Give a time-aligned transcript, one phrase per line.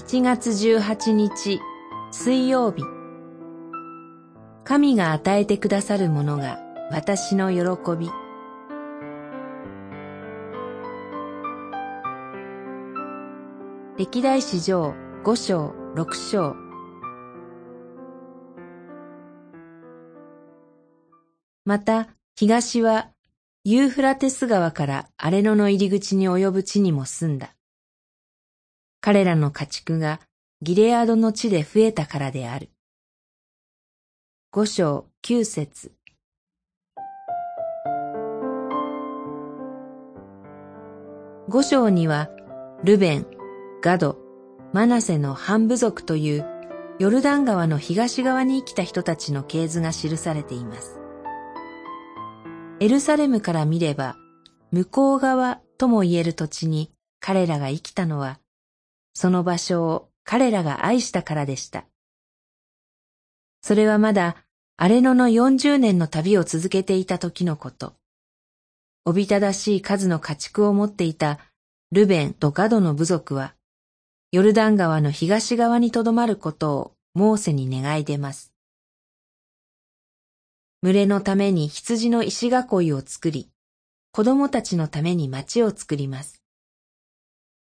[0.00, 1.60] 7月18日
[2.10, 2.84] 水曜日。
[4.64, 6.58] 神が与えてくださるものが
[6.90, 7.60] 私の喜
[7.98, 8.10] び。
[13.98, 16.56] 歴代史上五章六章。
[21.66, 23.10] また東は
[23.64, 27.54] ユーフラテス川からアレノの入り口に及ぶ地にも住んだ。
[29.02, 30.20] 彼らの家畜が
[30.60, 32.68] ギレアドの地で増えたからである。
[34.52, 35.92] 五章九節
[41.48, 42.28] 五章には、
[42.84, 43.26] ルベン、
[43.80, 44.18] ガド、
[44.74, 46.46] マナセの半部族という
[46.98, 51.00] ヨルダン川の東側に生きた人たちの系図が記されています。
[52.80, 54.16] エルサレムから見れば、
[54.72, 58.38] 向こう側とも言える土地に彼らが生きたのは、
[59.12, 61.84] その場所を彼らが愛したからでした。
[63.62, 64.36] それはまだ
[64.76, 67.94] アレノの40年の旅を続けていた時のこと。
[69.04, 71.38] おびただしい数の家畜を持っていた
[71.92, 73.54] ルベンとガドの部族は、
[74.32, 78.54] ヨルダン川の東側にとどまることをモーセに願い出ます。
[80.82, 82.50] 群れのために羊の石囲
[82.86, 83.50] いを作り、
[84.12, 86.42] 子供たちのために町を作ります。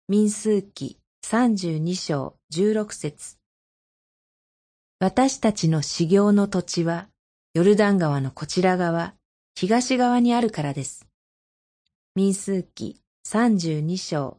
[0.08, 0.98] 民数記
[1.34, 3.38] 32章16節
[5.00, 7.08] 私たちの修行の土地は、
[7.56, 9.16] ヨルダン川のこちら側、
[9.56, 11.08] 東側にあるからです。
[12.14, 14.38] 民数記32章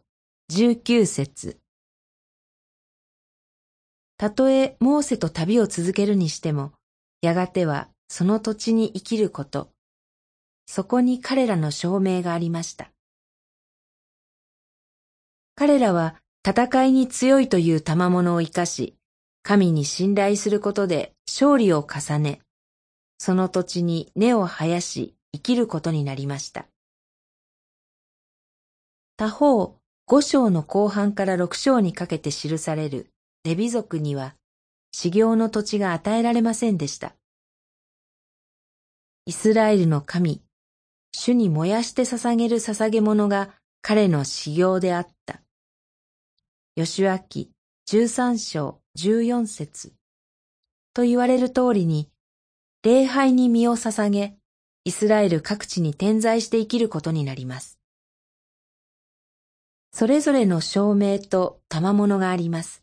[0.53, 1.59] 19節
[4.17, 6.70] たとえモーセと旅を続けるにしても、
[7.23, 9.73] やがてはその土地に生きること、
[10.67, 12.92] そこに彼らの証明がありました。
[15.57, 18.95] 彼らは戦いに強いという賜物を生かし、
[19.43, 22.41] 神に信頼することで勝利を重ね、
[23.17, 26.67] その土地に根を生やし生きることになりました。
[29.17, 33.09] 他方、五章の後半から六章にかけて記される
[33.45, 34.35] レビ族には、
[34.93, 37.15] 修行の土地が与えられませんでした。
[39.25, 40.43] イスラエルの神、
[41.13, 43.49] 主に燃やして捧げる捧げ物が
[43.81, 45.44] 彼の修行であった。
[46.77, 47.52] 吉脇
[47.86, 49.92] 十三章十四節
[50.92, 52.11] と言われる通りに、
[52.83, 54.35] 礼拝に身を捧げ、
[54.83, 57.79] イスラエル各地に点在して生きることになります。
[59.92, 62.83] それぞれの証明と賜物があります。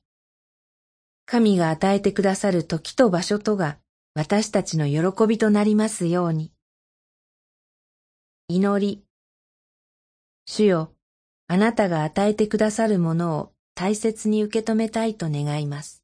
[1.26, 3.78] 神が与えてくださる時と場所とが
[4.14, 6.54] 私たちの喜びとなりますように。
[8.48, 9.04] 祈り。
[10.46, 10.94] 主よ、
[11.48, 16.01] あなたが与えてくださるものを大切に受け止めたいと願います。